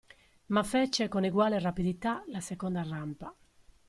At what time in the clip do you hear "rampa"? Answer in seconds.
2.81-3.31